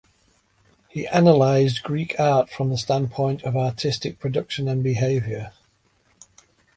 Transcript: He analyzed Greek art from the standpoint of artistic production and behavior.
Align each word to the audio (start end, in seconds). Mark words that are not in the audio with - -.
He 0.89 1.05
analyzed 1.05 1.83
Greek 1.83 2.19
art 2.19 2.49
from 2.49 2.71
the 2.71 2.77
standpoint 2.79 3.43
of 3.43 3.55
artistic 3.55 4.17
production 4.17 4.67
and 4.67 4.81
behavior. 4.83 5.53